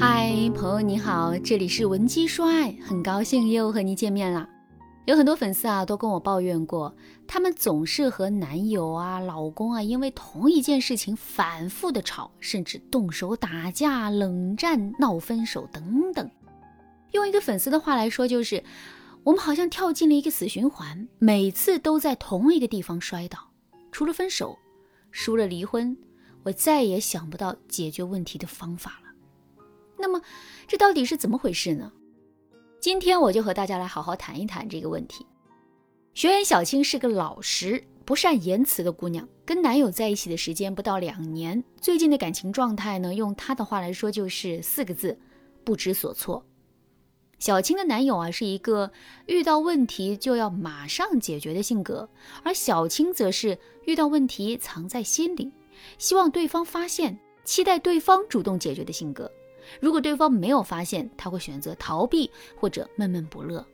[0.00, 4.48] 嗨，朋友你好，这里是文姬说爱，很高兴又和你见面了。
[5.04, 6.96] 有很多粉丝啊都跟我抱怨过，
[7.28, 16.30] 他们总是和男友啊、老公啊，因为同一件事情反复的吵，甚至动手打架、冷战、闹分手等等。
[17.12, 18.64] 用一个粉丝的话来说，就是
[19.22, 23.38] 我们好像跳进了一个死循环，每次都在同一个地方摔倒。
[23.92, 24.58] 除了分手，
[25.10, 25.94] 输了离婚，
[26.44, 29.09] 我再也想不到解决问题的方法了。
[30.00, 30.20] 那么，
[30.66, 31.92] 这到底是怎么回事呢？
[32.80, 35.26] 今天我就和大家来好好谈一谈这个问题。
[36.14, 45.18] 学员小青是个老实、不善言辞的姑娘，跟男友在一起的时间不到两年，最近的感情状态呢，用她的话来说就是四个字：
[45.62, 46.44] 不知所措。
[47.38, 48.90] 小青的男友啊，是一个
[49.26, 52.08] 遇到问题就要马上解决的性格，
[52.42, 55.52] 而小青则是遇到问题藏在心里，
[55.96, 59.30] 希望对方发现，期待对方主动解决的性格。
[59.78, 63.64] 如果对方没有发现，他会选择逃避或者闷闷不乐。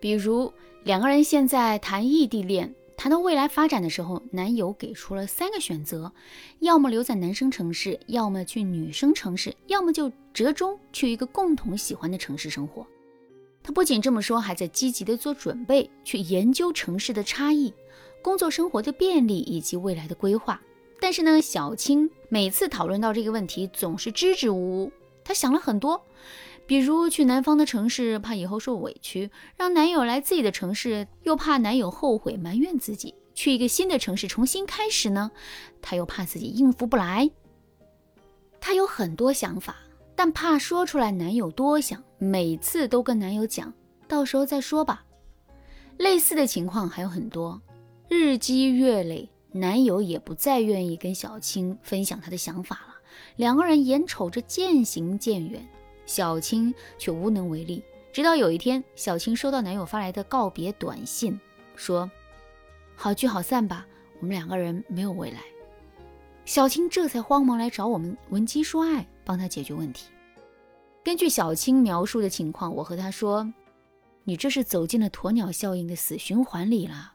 [0.00, 0.52] 比如
[0.84, 6.12] 两个人现在谈异地恋，谈到未来发展的时候，男友给出了三个选择：
[6.60, 12.86] 要么留在男生城市，要么去女生城市，要么就折中去一个共同喜欢的城市生活。
[13.62, 17.72] 他不仅这么说，还在积极的做准备，去研究城市的差异、
[18.20, 20.60] 工作生活的便利以及未来的规划。
[21.00, 24.92] 但是呢，小青每次讨论到这个问题，总是支支吾吾。
[25.24, 26.04] 她想了很多，
[26.66, 35.30] 比如去南方的城市，怕以后受委屈；让男友来自己的城市，又怕男友后悔埋怨自己；去一个新的城市重新开始呢，
[35.80, 37.30] 她又怕自己应付不来。
[38.60, 39.76] 她有很多想法，
[40.14, 43.72] 但怕说出来男友多想，每次都跟男友讲，
[44.06, 45.04] 到时候再说吧。
[45.98, 47.60] 类似的情况还有很多，
[48.08, 52.94] 日积月累，男友也不再愿意跟小青分享他的想法了。
[53.36, 55.66] 两个人眼瞅着渐行渐远，
[56.06, 57.82] 小青却无能为力。
[58.12, 61.38] 直到有一天，小青收到男友发来的告别短信，
[61.76, 62.10] 说
[62.94, 63.86] ：“好聚好散吧，
[64.20, 65.40] 我们两个人没有未来。”
[66.44, 70.10] 小青这才慌忙来找我们文姬说爱，帮她解决问题。
[71.04, 73.50] 根据小青描述的情况，我和她说
[74.24, 77.14] ：“你这是走进了鸵鸟效应的死循环里了。”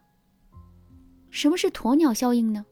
[1.38, 2.66] 什么是鸵鸟效应呢？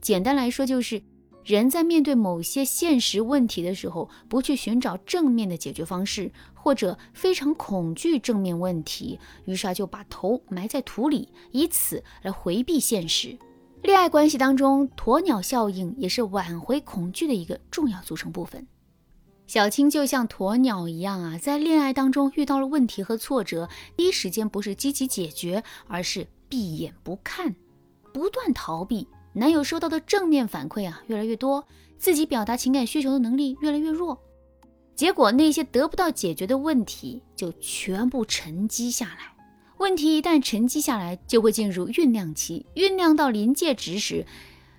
[0.00, 1.02] 简单来说就是。
[1.44, 13.36] 人在面对某些现实问题的时候，不去寻找正面的解决方式，或者非常恐惧正面问题，于是啊就把头埋在土里，以此来回避现实。
[13.82, 18.66] 恋爱关系当中，鸵鸟效应也是挽回恐惧的一个重要组成部分。
[19.46, 27.54] 小青就像鸵鸟一样啊，在恋爱当中遇到了问题和挫折，第一时间不是积极解决，而是闭眼不看，
[28.14, 29.06] 不断逃避。
[29.32, 31.66] 男友收到的正面反馈啊越来越多，
[31.98, 34.16] 自己表达情感需求的能力越来越弱，
[34.94, 39.34] 结果那些得不到解决的问题就全部沉积下来。
[39.78, 44.24] 问题一旦沉积下来，就会进入酝酿期，酝酿到临界值时，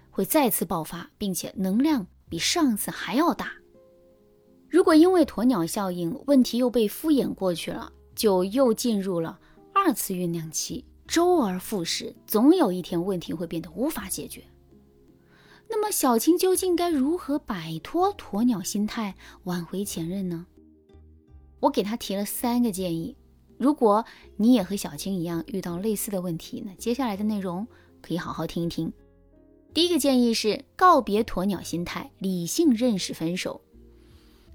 [0.09, 3.51] 会再次爆发，并且能量比上次还要大。
[4.69, 9.38] 如果因为鸵鸟效应，问题又被敷衍过去了，就又进入了
[9.74, 10.85] 二次酝酿期。
[11.08, 14.44] 周而复始，总有一天问题会变得无法解决。
[15.68, 20.46] 那么，小青究竟该如何摆脱鸵鸟心态，挽回前任呢？
[21.62, 23.16] 我给他提了三个建议。
[23.58, 24.06] 如果
[24.38, 27.66] 你也和小青一样遇到类似的问题，那接下来的内容
[28.02, 28.92] 可以好好听一听。
[29.74, 33.62] 第一个建议是告别鸵鸟心态，理性认识分手。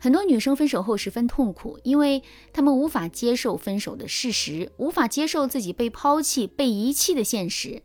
[0.03, 2.23] 很多女生分手后十分痛苦，因为
[2.55, 7.83] 她们无法接受分手的事实，无法接受自己被抛弃、被遗弃的现实，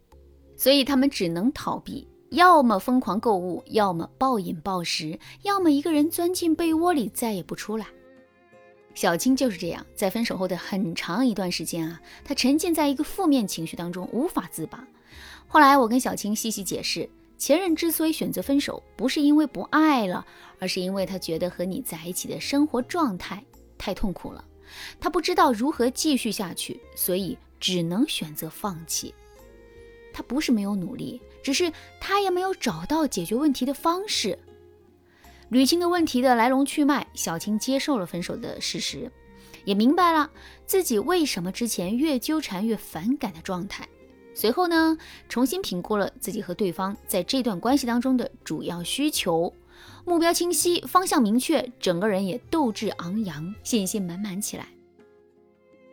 [0.56, 7.86] 所以她们只能逃避，要么疯狂购物，要么暴饮暴食，要么一个人钻进被窝里再也不出来。
[8.94, 14.88] 小青就是这样，在分手后的很长一段时间啊，她沉浸在一个负面情绪当中，无法自拔。
[15.48, 17.10] 后来我跟小青细细解释。
[17.38, 20.26] 前任之所以选择分手，不是因为不爱了，
[20.60, 23.44] 而是因为他觉得和你在一起的生活状态
[23.78, 24.44] 太痛苦了，
[25.00, 29.14] 他不知道如何继续下去，所以只能选择放弃。
[30.14, 34.40] 他不是没有努力，只是他也没有找到解决问题的方式。
[35.52, 39.12] 捋清的问题的来龙去脉，小青接受了分手的事实，
[39.64, 40.32] 也明白了
[40.66, 43.88] 自己为什么之前越纠缠越反感的状态。
[44.34, 44.98] 随后呢，
[45.30, 49.54] 重新评估了自己和对方在这段关系当中的主要需求，
[50.06, 54.68] 目标清晰，方向明确，整个人也斗志昂扬，信心满满起来。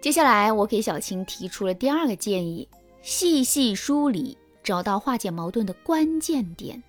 [0.00, 2.68] 接下来，我给小青提出了第二个建议：
[3.02, 6.82] 细细梳理，找到化解矛盾的关键点。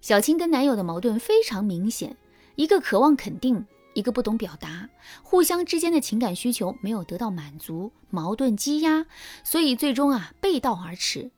[0.00, 2.16] 小青跟男友的矛盾非常明显，
[2.54, 3.64] 一个渴望肯定，
[3.94, 4.88] 一个不懂表达，
[5.22, 9.06] 互相之间的情感需求没有得到满足，矛盾积压，
[9.44, 11.30] 所以最终啊背道而驰。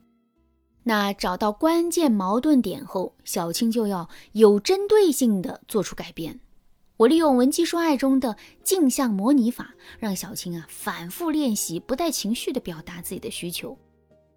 [0.84, 6.38] 那找到关键矛盾点后，小青就要有针对性的做出改变。
[6.98, 13.76] 我利用文姬说爱中的镜像模拟法，让小青啊反复练习不带情绪的表达自己的需求。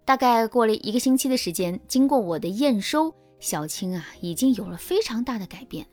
[0.04, 5.86] 大概过了一个星期的时间，经过我的验收，小青啊已经有了非常大的改变。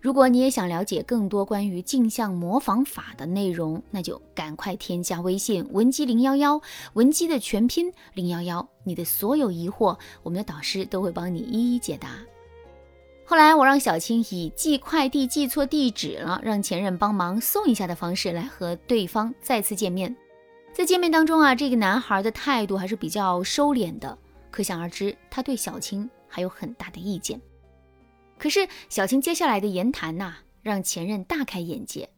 [0.00, 6.60] 如果你也想了解更多关于镜像模仿法的内容，那就赶快添加微信文姬零幺幺，
[6.94, 12.10] 文姬的全拼零幺幺，你的所有疑惑，我们的导师都会帮你一一解答。
[13.24, 20.16] 后来我让小青以寄快递寄错地址了，让前任帮忙送一下的方式来和对方再次见面。
[20.72, 24.16] 在见面当中啊，这个男孩的态度还是比较收敛的，
[24.50, 27.38] 可想而知他对小青还有很大的意见。
[28.38, 32.08] 可是小青接下来的言谈呐，让前任大开眼界。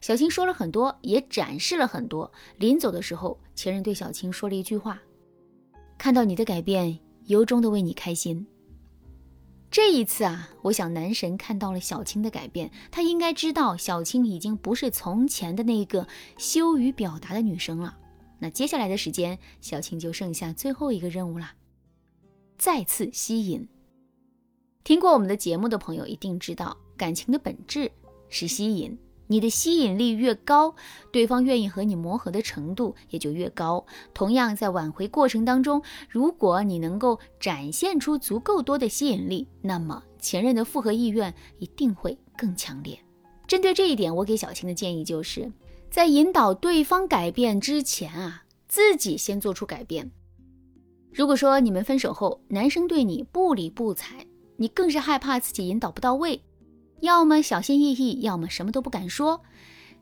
[0.00, 2.30] 小青说了很多，也展示了很多。
[2.58, 5.00] 临走的时候，前任对小青说了一句话
[5.98, 8.46] ：“看到你的改变，由衷的为你开心。”
[9.70, 16.06] 这一次啊，我想男神看到了小青的改变，他应该知道小青已经不是从前的那个
[16.36, 17.96] 羞于表达的女生了。
[18.38, 21.52] 那接下来的时间，小青就剩下最后一个任务了，
[22.58, 23.66] 再次吸引。
[24.84, 27.90] 听过我们的节目的朋友一定知道，感情的本质
[28.28, 28.98] 是吸引。
[29.28, 30.74] 你的吸引力越高，
[31.10, 33.86] 对方愿意和你磨合的程度也就越高。
[34.12, 42.98] 同样，在挽回过程当中，如果你能够展现出足够多的吸引力，那么前任的复合意愿一定会更强烈。
[43.46, 45.50] 针对这一点，我给小青的建议就是，
[45.90, 50.10] 在引导对方改变之前啊，自己先做出改变。
[51.10, 54.26] 如果说你们分手后，男生对你不理不睬，
[54.62, 56.40] 你更是害怕自己引导不到位，
[57.00, 59.42] 要么小心翼翼，要么什么都不敢说。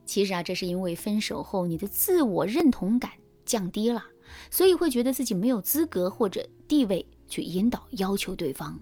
[0.05, 3.11] 其实啊，这是因为分手后你的自我认同感
[3.47, 4.05] 降低了，
[4.51, 8.79] 所以会觉得自己没有资格或者地位去引导要求对方。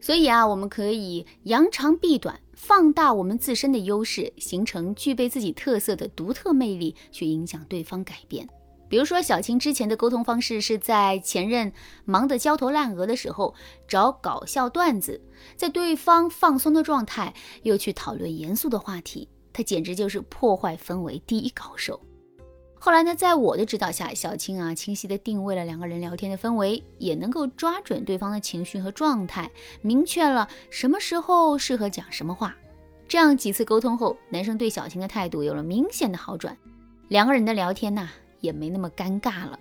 [0.00, 8.48] 所以啊，我们可以扬长避短，放大我们自身的优势，形成具备自己特色的独特魅力，去影响对方改变。
[8.88, 11.72] 比如说，小青之前的沟通方式是在前任
[12.04, 13.54] 忙得焦头烂额的时候
[13.88, 15.20] 找搞笑段子，
[15.56, 22.00] 在对方放松的状态又去讨论严肃的话题，他简直就是破坏氛围第一高手。
[22.78, 29.50] 后来呢，在我的指导下，小青啊清晰地定位了两个人聊天的氛围，也能够抓准对方的情绪和状态，
[29.80, 32.54] 明确了什么时候适合讲什么话。
[33.08, 36.54] 这样几次沟通后，男生对小青的态度有了明显的好转，
[37.08, 38.10] 两个人的聊天呐。
[38.44, 39.58] 也没那么尴尬了。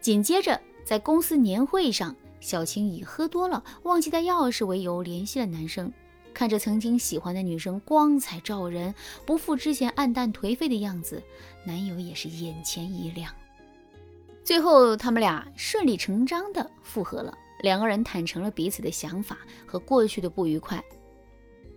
[0.00, 5.92] 紧接着，在公司年会上，小青以喝多了忘记带钥匙为由联系了男生。
[6.34, 8.94] 看着曾经喜欢的女生光彩照人，
[9.26, 11.22] 不复之前暗淡颓废的样子，
[11.64, 13.32] 男友也是眼前一亮。
[14.44, 17.36] 最后，他们俩顺理成章的复合了。
[17.60, 20.82] 两个人坦诚了彼此的想法和过去的不愉快，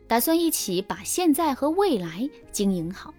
[0.07, 3.11] 打算一起把现在和未来经营好。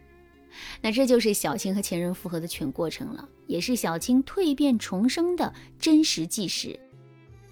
[0.80, 6.78] 那这就是小青和前任复合的全过程了，也是小青蜕变重生的真实纪实。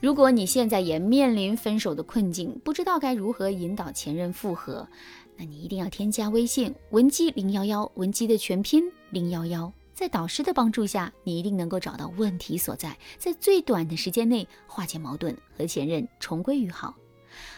[0.01, 4.89] 如果你现在也面临分手的困境，不知道该如何引导前任复合，
[5.37, 16.95] 那你一定要添加微信文姬零幺幺，文姬的全拼零幺幺，在导师的帮助下，你一定能够找到问题所在，在最短的时间内化解矛盾，和前任重归于好。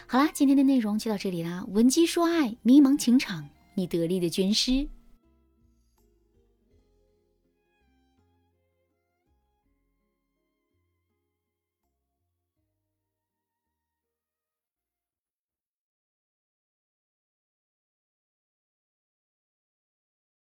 [0.05, 4.85] 好啦，今天的内容就到这里啦，文姬说爱，迷茫情场，你得力的军师。